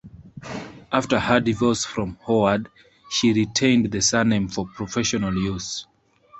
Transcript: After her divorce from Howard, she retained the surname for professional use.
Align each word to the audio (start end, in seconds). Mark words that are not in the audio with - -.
After 0.91 1.19
her 1.19 1.39
divorce 1.39 1.85
from 1.85 2.17
Howard, 2.25 2.69
she 3.11 3.33
retained 3.33 3.91
the 3.91 4.01
surname 4.01 4.47
for 4.47 4.65
professional 4.65 5.35
use. 5.35 5.85